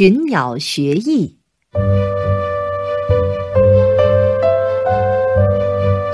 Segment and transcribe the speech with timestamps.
[0.00, 1.36] 群鸟学艺。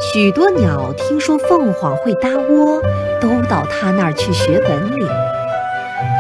[0.01, 2.83] 许多鸟听说凤凰会搭窝，
[3.21, 5.09] 都到他那儿去学本领。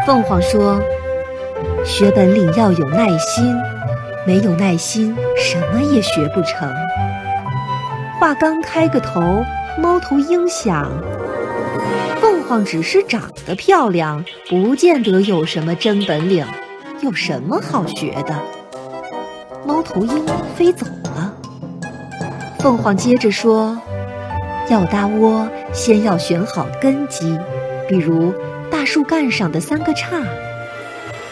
[0.07, 0.81] 凤凰说
[1.85, 3.53] ：“学本领要有耐心，
[4.25, 6.73] 没有耐心，什么也学不成。”
[8.21, 9.45] 话刚开个头，
[9.83, 10.89] 猫头鹰想：
[12.21, 16.47] 凤凰只是长得漂亮，不见得有什么真本领，
[17.01, 18.35] 有什么好学的？
[19.67, 21.35] 猫头鹰飞走了。
[22.59, 23.79] 凤凰接着说
[24.71, 27.39] ：“要搭窝，先要选好根基，
[27.89, 28.33] 比如
[28.71, 30.17] 大树干上的三个叉。”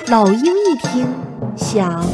[0.08, 1.06] 老鹰一听，
[1.56, 2.05] 想：“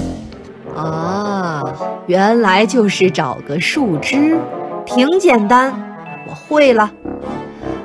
[0.77, 1.75] 啊，
[2.07, 4.39] 原来就是找个树枝。”
[4.87, 5.73] 挺简单，
[6.29, 6.91] 我会了。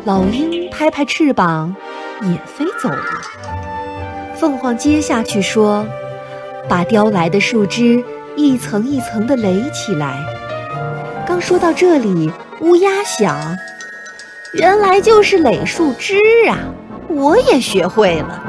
[0.05, 1.75] 老鹰拍拍翅膀，
[2.21, 3.03] 也飞走了。
[4.35, 5.85] 凤凰接下去说
[6.67, 8.03] ：“把叼来的树枝
[8.35, 10.23] 一层一层地垒起来。”
[11.25, 13.57] 刚说到这里，乌鸦想
[14.53, 16.17] ：“原来就是垒树枝
[16.49, 16.59] 啊！
[17.07, 18.43] 我也学会了。”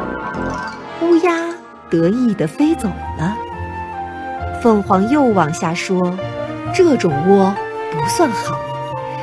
[1.03, 1.55] 乌鸦
[1.89, 3.37] 得意地飞走了。
[4.61, 6.19] 凤凰又往下说
[6.75, 7.55] ：“这种窝。”
[7.93, 8.59] 不算好，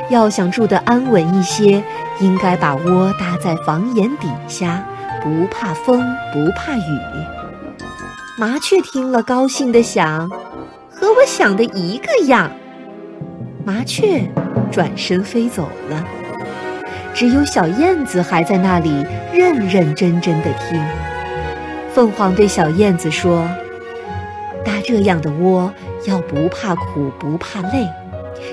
[0.08, 1.84] 要想住得安稳一些，
[2.18, 4.84] 应该把窝搭在房檐底下，
[5.24, 7.00] 不怕风，不怕雨。
[8.36, 10.28] 麻雀听了，高兴地想
[10.92, 12.52] ：“和我想的一个样。”
[13.64, 14.30] 麻雀
[14.70, 16.04] 转身飞走了，
[17.14, 20.78] 只有小燕子还在那里认认真真的听。
[21.94, 23.48] 凤凰对小燕子说
[24.62, 25.72] ：“搭这样的窝，
[26.04, 27.88] 要不怕苦，不怕累。”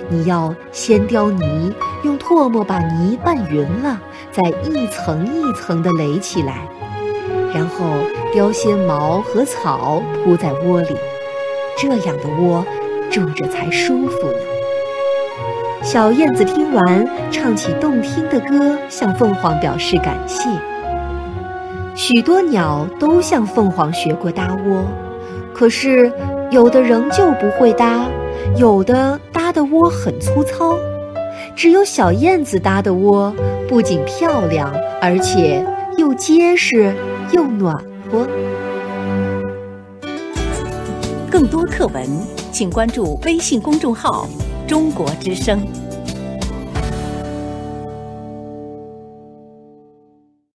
[0.09, 3.99] 你要先雕泥，用唾沫把泥拌匀了，
[4.31, 6.67] 再一层一层地垒起来，
[7.53, 7.85] 然后
[8.33, 10.95] 雕些毛和草铺在窝里，
[11.77, 12.65] 这样的窝
[13.09, 14.37] 住着才舒服呢。
[15.83, 20.47] 小燕子听完，唱起动听的歌，向凤凰表示感谢。
[21.95, 24.83] 许多鸟都向凤凰学过搭窝，
[25.53, 26.11] 可是
[26.51, 28.05] 有的仍旧不会搭，
[28.55, 29.19] 有的。
[29.51, 30.77] 搭的窝很粗糙，
[31.57, 33.35] 只有小燕子搭的窝
[33.67, 35.61] 不仅漂亮，而且
[35.97, 36.95] 又结实
[37.33, 37.75] 又暖
[38.09, 38.25] 和。
[41.29, 42.07] 更多课文，
[42.53, 44.25] 请关注微信公众号
[44.65, 45.61] “中国之声”。